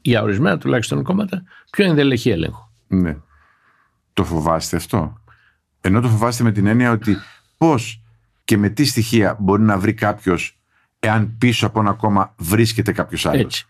για 0.00 0.22
ορισμένα 0.22 0.58
τουλάχιστον 0.58 1.02
κόμματα 1.02 1.42
πιο 1.70 1.84
ενδελεχή 1.84 2.30
έλεγχο. 2.30 2.72
Ναι. 2.86 3.16
Το 4.12 4.24
φοβάστε 4.24 4.76
αυτό; 4.76 5.22
Ενώ 5.80 6.00
το 6.00 6.08
φοβάστε 6.08 6.42
με 6.42 6.52
την 6.52 6.66
έννοια 6.66 6.90
ότι 6.90 7.16
πώς 7.58 8.02
και 8.44 8.56
με 8.56 8.68
τι 8.68 8.84
στοιχεία 8.84 9.36
μπορεί 9.40 9.62
να 9.62 9.78
βρει 9.78 9.94
κάποιος 9.94 10.58
εάν 10.98 11.36
πίσω 11.38 11.66
από 11.66 11.80
ένα 11.80 11.92
κόμμα 11.92 12.34
βρίσκεται 12.38 12.92
κάποιος 12.92 13.26
άλλος; 13.26 13.40
Έτσι. 13.40 13.66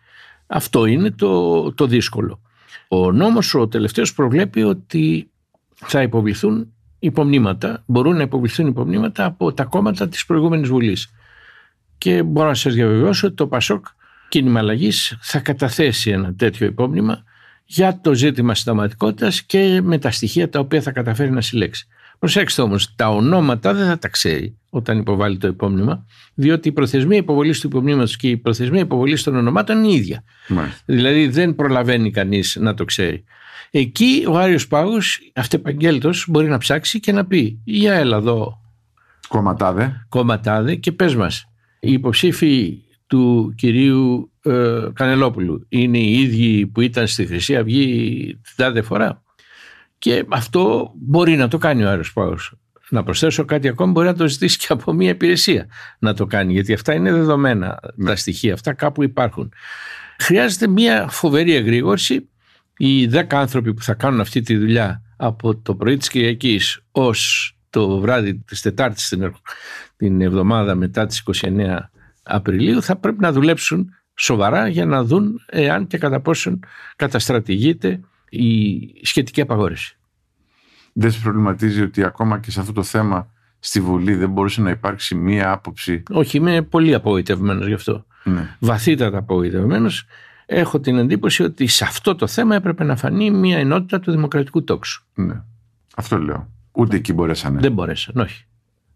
Αυτό 0.47 0.87
είναι 0.87 1.11
το, 1.11 1.73
το 1.73 1.87
δύσκολο. 1.87 2.40
Ο 2.88 3.12
νόμος 3.12 3.54
ο 3.54 3.68
τελευταίος 3.68 4.14
προβλέπει 4.14 4.62
ότι 4.62 5.30
θα 5.75 6.02
υποβληθούν 6.02 6.73
υπομνήματα, 6.99 7.83
μπορούν 7.87 8.17
να 8.17 8.23
υποβληθούν 8.23 8.67
υπομνήματα 8.67 9.25
από 9.25 9.52
τα 9.52 9.64
κόμματα 9.64 10.09
της 10.09 10.26
προηγούμενης 10.26 10.69
Βουλής. 10.69 11.12
Και 11.99 12.23
μπορώ 12.23 12.49
να 12.49 12.55
σας 12.55 12.75
διαβεβαιώσω 12.75 13.26
ότι 13.26 13.37
το 13.37 13.47
ΠΑΣΟΚ 13.47 13.87
κίνημα 14.28 14.59
αλλαγής 14.59 15.17
θα 15.21 15.38
καταθέσει 15.38 16.11
ένα 16.11 16.35
τέτοιο 16.35 16.67
υπόμνημα 16.67 17.23
για 17.64 18.00
το 18.00 18.14
ζήτημα 18.14 18.55
συνταγματικότητας 18.55 19.43
και 19.43 19.81
με 19.83 19.99
τα 19.99 20.11
στοιχεία 20.11 20.49
τα 20.49 20.59
οποία 20.59 20.83
θα 20.83 20.90
καταφέρει 20.90 21.31
να 21.31 21.40
συλλέξει. 21.40 21.87
Προσέξτε 22.18 22.62
όμως, 22.62 22.94
τα 22.94 23.08
ονόματα 23.08 23.75
δεν 23.75 23.87
θα 23.87 23.98
τα 23.98 24.08
ξέρει 24.08 24.56
όταν 24.70 24.98
υποβάλει 24.98 25.37
το 25.37 25.46
υπόμνημα, 25.46 26.06
διότι 26.34 26.68
η 26.68 26.72
προθεσμία 26.72 27.18
υποβολής 27.18 27.60
του 27.60 27.66
υπομνήματος 27.66 28.16
και 28.16 28.28
η 28.28 28.37
προθεσμία 28.37 28.80
υποβολής 28.80 29.22
των 29.22 29.37
ονομάτων 29.37 29.84
είναι 29.84 29.92
ίδια. 29.92 30.25
Μάλιστα. 30.48 30.82
Δηλαδή 30.84 31.28
δεν 31.28 31.54
προλαβαίνει 31.54 32.10
κανείς 32.10 32.56
να 32.60 32.75
το 32.75 32.84
ξέρει. 32.84 33.25
Εκεί 33.70 34.25
ο 34.28 34.38
Άριος 34.38 34.68
Πάγος 34.68 35.20
αυτεπαγγέλτος 35.34 36.26
μπορεί 36.28 36.48
να 36.48 36.58
ψάξει 36.58 37.00
και 37.00 37.12
να 37.12 37.26
πει 37.26 37.60
για 37.64 37.94
έλα 37.94 38.16
εδώ 38.16 38.60
κομματάδε, 39.28 40.06
κομματάδε 40.08 40.75
και 40.75 40.92
πες 40.92 41.14
μας 41.14 41.48
οι 41.80 41.92
υποψήφοι 41.92 42.82
του 43.06 43.54
κυρίου 43.56 44.30
ε, 44.42 44.88
Κανελόπουλου 44.92 45.66
είναι 45.68 45.98
οι 45.98 46.12
ίδιοι 46.12 46.66
που 46.66 46.80
ήταν 46.80 47.06
στη 47.06 47.26
Χρυσή 47.26 47.56
Αυγή 47.56 48.38
την 48.42 48.52
τάδε 48.56 48.82
φορά; 48.82 49.22
Και 49.99 50.25
αυτό 50.28 50.93
μπορεί 50.95 51.37
να 51.37 51.49
το 51.49 51.59
κάνει 51.59 51.85
ο 51.85 51.90
Άριος 51.90 52.12
Πάγος 52.12 52.55
να 52.90 53.02
προσθέσω 53.02 53.45
κάτι 53.45 53.69
ακόμα 53.69 53.93
μπορεί 53.93 54.07
να 54.07 54.14
το 54.14 54.28
ζητήσει 54.28 54.59
και 54.59 54.67
από 54.69 54.93
μια 54.93 55.11
υπηρεσία 55.11 55.67
να 55.99 56.14
το 56.14 56.26
κάνει 56.26 56.52
γιατί 56.52 56.73
αυτά 56.73 56.95
είναι 56.95 57.12
δεδομένα 57.12 57.81
τα 58.05 58.17
στοιχεία 58.17 58.52
αυτά 58.52 58.73
κάπου 58.73 59.02
υπάρχουν. 59.02 59.52
Χρειάζεται 60.19 60.67
μια 60.67 61.09
φοβερή 61.11 61.55
εγρήγορση. 61.55 62.28
Οι 62.76 63.07
δέκα 63.07 63.40
άνθρωποι 63.40 63.75
που 63.75 63.83
θα 63.83 63.95
κάνουν 63.95 64.21
αυτή 64.21 64.40
τη 64.40 64.57
δουλειά 64.57 65.02
από 65.17 65.57
το 65.57 65.75
πρωί 65.75 65.97
της 65.97 66.09
Κυριακής 66.09 66.81
ως 66.90 67.52
το 67.71 68.00
βράδυ 68.00 68.35
της 68.35 68.61
Τετάρτης 68.61 69.14
την 69.97 70.21
εβδομάδα 70.21 70.75
μετά 70.75 71.07
τις 71.07 71.23
29 71.43 71.78
Απριλίου 72.23 72.83
θα 72.83 72.97
πρέπει 72.97 73.21
να 73.21 73.33
δουλέψουν 73.33 73.90
σοβαρά 74.14 74.69
για 74.69 74.87
να 74.87 75.05
δουν 75.05 75.40
εάν 75.47 75.87
και 75.87 75.99
κατά 75.99 76.21
πόσον 76.21 76.61
καταστρατηγείται 76.97 78.00
η 78.30 78.80
σχετική 79.02 79.40
απαγόρευση. 79.40 79.99
Δεν 80.92 81.11
σε 81.11 81.20
προβληματίζει 81.20 81.82
ότι 81.82 82.04
ακόμα 82.04 82.38
και 82.38 82.50
σε 82.50 82.61
αυτό 82.61 82.73
το 82.73 82.82
θέμα 82.82 83.30
στη 83.58 83.80
Βουλή 83.80 84.14
δεν 84.14 84.30
μπορούσε 84.30 84.61
να 84.61 84.70
υπάρξει 84.70 85.14
μία 85.14 85.50
άποψη; 85.50 86.02
Όχι, 86.11 86.37
είμαι 86.37 86.62
πολύ 86.62 86.94
απογοητευμένος 86.94 87.66
γι' 87.66 87.75
αυτό. 87.75 88.06
Ναι. 88.25 88.56
Βαθύτατα 88.58 89.18
απογοητευμένος 89.18 90.06
έχω 90.47 90.80
την 90.80 90.99
εντύπωση 90.99 91.42
ότι 91.42 91.66
σε 91.66 91.85
αυτό 91.85 92.14
το 92.14 92.26
θέμα 92.26 92.54
έπρεπε 92.54 92.85
να 92.85 92.97
φανεί 92.97 93.30
μια 93.30 93.58
ενότητα 93.58 94.00
του 94.00 94.11
δημοκρατικού 94.11 94.64
τόξου. 94.64 95.04
Ναι. 95.14 95.42
Αυτό 95.97 96.18
λέω. 96.18 96.49
Ούτε 96.73 96.97
εκεί 96.97 97.12
μπορέσανε. 97.12 97.61
Δεν 97.61 97.73
μπορέσαν, 97.73 98.16
όχι. 98.16 98.44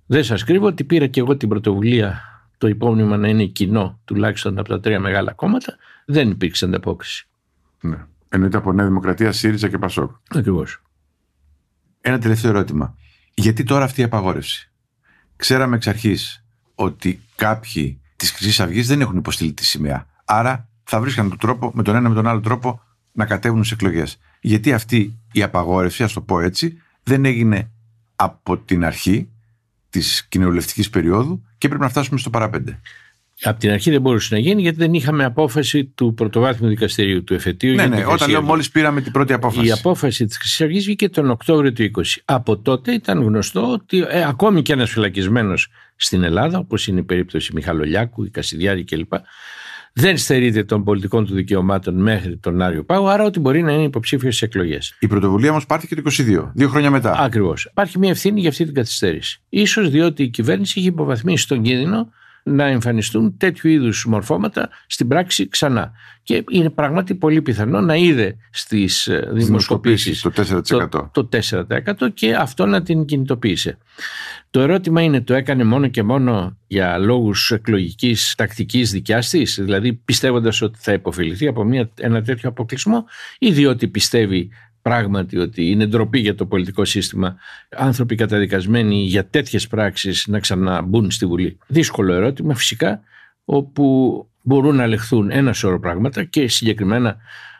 Δεν 0.06 0.24
σας 0.24 0.44
κρύβω 0.44 0.66
ότι 0.66 0.84
πήρα 0.84 1.06
και 1.06 1.20
εγώ 1.20 1.36
την 1.36 1.48
πρωτοβουλία 1.48 2.20
το 2.58 2.68
υπόμνημα 2.68 3.16
να 3.16 3.28
είναι 3.28 3.44
κοινό 3.44 4.00
τουλάχιστον 4.04 4.58
από 4.58 4.68
τα 4.68 4.80
τρία 4.80 5.00
μεγάλα 5.00 5.32
κόμματα. 5.32 5.76
Δεν 6.06 6.30
υπήρξε 6.30 6.64
ανταπόκριση. 6.64 7.28
Ναι. 7.80 8.06
Εννοείται 8.34 8.56
από 8.56 8.72
Νέα 8.72 8.86
Δημοκρατία, 8.86 9.32
ΣΥΡΙΖΑ 9.32 9.68
και 9.68 9.78
ΠΑΣΟΚ. 9.78 10.10
Ακριβώς. 10.34 10.82
Ένα 12.00 12.18
τελευταίο 12.18 12.50
ερώτημα. 12.50 12.96
Γιατί 13.34 13.64
τώρα 13.64 13.84
αυτή 13.84 14.00
η 14.00 14.04
απαγόρευση; 14.04 14.72
Ξέραμε 15.36 15.76
εξ 15.76 15.86
αρχής 15.86 16.44
ότι 16.74 17.20
κάποιοι 17.36 18.00
της 18.16 18.30
Χρυσής 18.30 18.60
Αυγής 18.60 18.86
δεν 18.86 19.00
έχουν 19.00 19.16
υποστείλει 19.16 19.52
τη 19.52 19.64
σημαία. 19.64 20.06
Άρα 20.24 20.68
θα 20.84 21.00
βρίσκαν 21.00 21.28
τον 21.28 21.38
τρόπο, 21.38 21.70
με 21.74 21.82
τον 21.82 21.94
ένα 21.94 22.08
με 22.08 22.14
τον 22.14 22.26
άλλο 22.26 22.40
τρόπο, 22.40 22.82
να 23.12 23.26
κατέβουν 23.26 23.64
στις 23.64 23.72
εκλογές. 23.76 24.18
Γιατί 24.40 24.72
αυτή 24.72 25.18
η 25.32 25.42
απαγόρευση, 25.42 26.02
ας 26.02 26.12
το 26.12 26.20
πω 26.20 26.40
έτσι, 26.40 26.82
δεν 27.02 27.24
έγινε 27.24 27.70
από 28.16 28.58
την 28.58 28.84
αρχή 28.84 29.28
της 29.90 30.26
κοινοβουλευτικής 30.28 30.90
περίοδου 30.90 31.44
και 31.58 31.68
πρέπει 31.68 31.82
να 31.82 31.88
φτάσουμε 31.88 32.18
στο 32.18 32.30
παραπέντε; 32.30 32.80
Από 33.42 33.60
την 33.60 33.70
αρχή 33.70 33.90
δεν 33.90 34.00
μπορούσε 34.00 34.34
να 34.34 34.40
γίνει 34.40 34.62
γιατί 34.62 34.76
δεν 34.76 34.94
είχαμε 34.94 35.24
απόφαση 35.24 35.84
του 35.84 36.14
πρωτοβάθμιου 36.14 36.68
δικαστηρίου 36.68 37.24
του 37.24 37.34
εφετείου. 37.34 37.74
Ναι, 37.74 37.86
ναι, 37.86 38.04
όταν 38.06 38.30
λέω 38.30 38.42
μόλις 38.42 38.70
πήραμε 38.70 39.00
την 39.00 39.12
πρώτη 39.12 39.32
απόφαση. 39.32 39.66
Η 39.66 39.72
απόφαση 39.72 40.24
της 40.24 40.38
Χρυσής 40.38 40.60
Αυγής 40.60 40.84
βγήκε 40.84 41.08
τον 41.08 41.30
Οκτώβριο 41.30 41.72
του 41.72 41.90
20. 41.96 42.02
Από 42.24 42.58
τότε 42.58 42.92
ήταν 42.92 43.22
γνωστό 43.22 43.72
ότι 43.72 44.04
ε, 44.08 44.24
ακόμη 44.24 44.62
και 44.62 44.72
ένας 44.72 44.90
φυλακισμένος 44.90 45.68
στην 45.96 46.22
Ελλάδα, 46.22 46.58
όπως 46.58 46.86
είναι 46.86 47.00
η 47.00 47.02
περίπτωση 47.02 47.52
Μιχαλολιάκου, 47.54 48.24
η 48.24 48.30
Κασιδιάρη 48.30 48.84
κλπ., 48.84 49.12
δεν 49.94 50.16
στερείται 50.16 50.64
των 50.64 50.84
πολιτικών 50.84 51.26
του 51.26 51.34
δικαιωμάτων 51.34 52.02
μέχρι 52.02 52.36
τον 52.36 52.62
Άριο 52.62 52.84
Πάγο, 52.84 53.06
άρα 53.06 53.24
ότι 53.24 53.40
μπορεί 53.40 53.62
να 53.62 53.72
είναι 53.72 53.82
υποψήφιο 53.82 54.30
στις 54.30 54.42
εκλογές. 54.42 54.96
Η 54.98 55.06
πρωτοβουλία 55.06 55.50
όμως 55.50 55.66
πάρθηκε 55.66 55.94
το 55.94 56.02
22, 56.18 56.50
δύο 56.54 56.68
χρόνια 56.68 56.90
μετά. 56.90 57.18
Ακριβώς. 57.18 57.64
Υπάρχει 57.70 57.98
μια 57.98 58.10
ευθύνη 58.10 58.40
για 58.40 58.48
αυτή 58.48 58.64
την 58.64 58.74
καθυστέρηση. 58.74 59.40
σω 59.66 59.88
διότι 59.88 60.22
η 60.22 60.28
κυβέρνηση 60.28 60.78
είχε 60.78 60.88
υποβαθμίσει 60.88 61.48
τον 61.48 61.62
κίνδυνο 61.62 62.12
να 62.42 62.64
εμφανιστούν 62.64 63.36
τέτοιου 63.36 63.70
είδους 63.70 64.06
μορφώματα 64.06 64.68
στην 64.86 65.08
πράξη 65.08 65.48
ξανά. 65.48 65.92
Και 66.22 66.44
είναι 66.50 66.70
πράγματι 66.70 67.14
πολύ 67.14 67.42
πιθανό 67.42 67.80
να 67.80 67.94
είδε 67.96 68.36
στις 68.50 69.06
ε, 69.06 69.28
δημοσκοπήσεις 69.32 70.20
το 70.20 70.32
4%. 70.36 71.08
Το, 71.12 71.28
4% 71.32 72.12
και 72.14 72.34
αυτό 72.34 72.66
να 72.66 72.82
την 72.82 73.04
κινητοποίησε. 73.04 73.78
Το 74.50 74.60
ερώτημα 74.60 75.02
είναι 75.02 75.20
το 75.20 75.34
έκανε 75.34 75.64
μόνο 75.64 75.88
και 75.88 76.02
μόνο 76.02 76.56
για 76.66 76.98
λόγους 76.98 77.50
εκλογικής 77.50 78.34
τακτικής 78.34 78.90
δικιάς 78.90 79.28
της, 79.28 79.58
δηλαδή 79.62 79.92
πιστεύοντας 79.92 80.62
ότι 80.62 80.78
θα 80.80 80.92
υποφεληθεί 80.92 81.46
από 81.46 81.64
μια, 81.64 81.90
ένα 81.94 82.22
τέτοιο 82.22 82.48
αποκλεισμό 82.48 83.04
ή 83.38 83.52
διότι 83.52 83.88
πιστεύει 83.88 84.50
πράγματι 84.82 85.38
ότι 85.38 85.70
είναι 85.70 85.86
ντροπή 85.86 86.18
για 86.18 86.34
το 86.34 86.46
πολιτικό 86.46 86.84
σύστημα 86.84 87.36
άνθρωποι 87.70 88.14
καταδικασμένοι 88.14 89.02
για 89.02 89.26
τέτοιες 89.26 89.68
πράξεις 89.68 90.26
να 90.26 90.40
ξαναμπούν 90.40 91.10
στη 91.10 91.26
Βουλή. 91.26 91.58
Δύσκολο 91.66 92.12
ερώτημα 92.12 92.54
φυσικά 92.54 93.00
όπου 93.44 94.26
μπορούν 94.42 94.76
να 94.76 94.86
λεχθούν 94.86 95.30
ένα 95.30 95.52
σώρο 95.52 95.80
πράγματα 95.80 96.24
και 96.24 96.48
συγκεκριμένα 96.48 97.16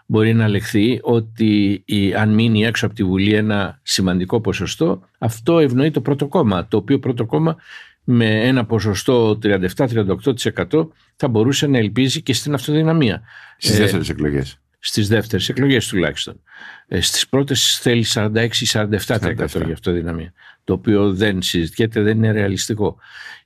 μπορεί 0.07 0.35
να 0.35 0.49
λεχθεί 0.49 0.99
ότι 1.03 1.83
η, 1.85 2.15
αν 2.15 2.35
μείνει 2.35 2.65
έξω 2.65 2.87
από 2.87 2.95
τη 2.95 3.05
Βουλή 3.05 3.35
ένα 3.35 3.81
σημαντικό 3.83 4.41
ποσοστό 4.41 5.01
αυτό 5.19 5.59
ευνοεί 5.59 5.91
το 5.91 6.01
πρώτο 6.01 6.27
κόμμα 6.27 6.67
το 6.67 6.77
οποίο 6.77 6.99
πρώτο 6.99 7.27
κόμμα 7.27 7.57
με 8.05 8.41
ένα 8.41 8.65
ποσοστό 8.65 9.39
37-38% 9.43 10.89
θα 11.17 11.29
μπορούσε 11.29 11.67
να 11.67 11.79
ελπίζει 11.79 12.23
και 12.23 12.35
στην 12.35 12.55
αυτοδυναμία. 12.55 13.23
Στις 13.57 13.79
δεύτερες 13.79 14.09
ε, 14.09 14.13
εκλογές 14.13 14.59
στις 14.85 15.09
δεύτερες 15.09 15.49
εκλογές 15.49 15.87
τουλάχιστον. 15.89 16.41
Ε, 16.89 17.01
στις 17.01 17.29
πρώτες 17.29 17.79
θέλει 17.83 18.05
46-47% 18.15 19.65
για 19.65 19.73
αυτό 19.73 19.93
δυναμία, 19.93 20.33
το 20.65 20.73
οποίο 20.73 21.15
δεν 21.15 21.43
συζητιέται, 21.43 22.03
δεν 22.03 22.17
είναι 22.17 22.31
ρεαλιστικό. 22.31 22.97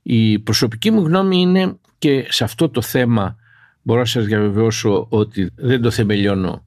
Η 0.02 0.38
προσωπική 0.38 0.90
μου 0.90 1.00
γνώμη 1.00 1.40
είναι 1.40 1.78
και 1.98 2.26
σε 2.28 2.44
αυτό 2.44 2.68
το 2.68 2.82
θέμα 2.82 3.36
μπορώ 3.82 4.00
να 4.00 4.06
σας 4.06 4.24
διαβεβαιώσω 4.24 5.06
ότι 5.08 5.50
δεν 5.54 5.82
το 5.82 5.90
θεμελιώνω 5.90 6.64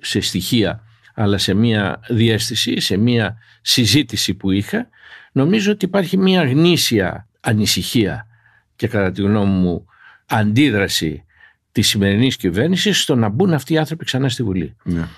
σε 0.00 0.20
στοιχεία 0.20 0.84
αλλά 1.14 1.38
σε 1.38 1.54
μια 1.54 2.00
διέστηση, 2.08 2.80
σε 2.80 2.96
μια 2.96 3.36
συζήτηση 3.60 4.34
που 4.34 4.50
είχα, 4.50 4.88
νομίζω 5.32 5.72
ότι 5.72 5.84
υπάρχει 5.84 6.16
μια 6.16 6.44
γνήσια 6.44 7.28
ανησυχία 7.40 8.26
και 8.76 8.88
κατά 8.88 9.12
τη 9.12 9.22
γνώμη 9.22 9.52
μου 9.52 9.86
αντίδραση 10.26 11.24
της 11.72 11.88
σημερινής 11.88 12.36
κυβέρνησης 12.36 13.02
στο 13.02 13.14
να 13.14 13.28
μπουν 13.28 13.52
αυτοί 13.52 13.72
οι 13.72 13.78
άνθρωποι 13.78 14.04
ξανά 14.04 14.28
στη 14.28 14.42
Βουλή. 14.42 14.76
Ναι. 14.82 15.08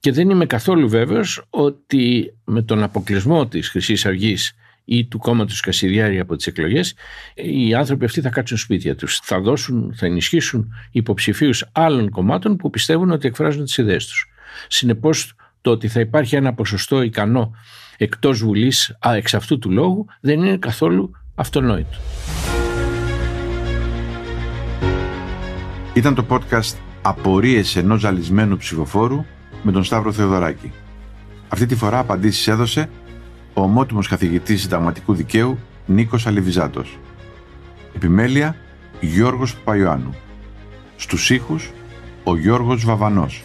Και 0.00 0.12
δεν 0.12 0.30
είμαι 0.30 0.46
καθόλου 0.46 0.88
βέβαιος 0.88 1.46
ότι 1.50 2.34
με 2.44 2.62
τον 2.62 2.82
αποκλεισμό 2.82 3.46
της 3.46 3.68
Χρυσής 3.68 4.06
Αυγής 4.06 4.54
ή 4.84 5.04
του 5.06 5.18
κόμματος 5.18 5.60
Κασιδιάρη 5.60 6.18
από 6.18 6.36
τις 6.36 6.46
εκλογές, 6.46 6.94
οι 7.34 7.74
άνθρωποι 7.74 8.04
αυτοί 8.04 8.20
θα 8.20 8.28
κάτσουν 8.28 8.56
σπίτια 8.56 8.96
τους. 8.96 9.18
Θα 9.22 9.40
δώσουν, 9.40 9.94
θα 9.96 10.06
ενισχύσουν 10.06 10.72
υποψηφίους 10.90 11.64
άλλων 11.72 12.10
κομμάτων 12.10 12.56
που 12.56 12.70
πιστεύουν 12.70 13.10
ότι 13.10 13.26
εκφράζουν 13.26 13.64
τις 13.64 13.78
ιδέες 13.78 14.06
τους. 14.06 14.28
Συνεπώς, 14.68 15.34
το 15.60 15.70
ότι 15.70 15.88
θα 15.88 16.00
υπάρχει 16.00 16.36
ένα 16.36 16.54
ποσοστό 16.54 17.02
ικανό 17.02 17.54
εκτός 17.96 18.42
Βουλής 18.42 18.96
εξ 19.14 19.34
αυτού 19.34 19.58
του 19.58 19.70
λόγου 19.70 20.06
δεν 20.20 20.42
είναι 20.42 20.56
καθόλου 20.56 21.10
αυτονόητο. 21.34 21.98
Ήταν 26.00 26.14
το 26.14 26.24
podcast 26.28 26.74
«Απορίες 27.02 27.76
ενός 27.76 28.00
ζαλισμένου 28.00 28.56
ψηφοφόρου» 28.56 29.24
με 29.62 29.72
τον 29.72 29.84
Σταύρο 29.84 30.12
Θεοδωράκη. 30.12 30.72
Αυτή 31.48 31.66
τη 31.66 31.74
φορά 31.74 31.98
απαντήσεις 31.98 32.48
έδωσε 32.48 32.90
ο 33.54 33.62
ομότιμος 33.62 34.08
καθηγητής 34.08 34.60
συνταγματικού 34.60 35.14
δικαίου 35.14 35.58
Νίκος 35.86 36.26
Αλιβιζάτος. 36.26 36.98
Επιμέλεια 37.94 38.56
Γιώργος 39.00 39.54
Παπαϊωάννου. 39.54 40.14
Στους 40.96 41.30
ήχους 41.30 41.70
ο 42.24 42.36
Γιώργος 42.36 42.84
Βαβανός. 42.84 43.44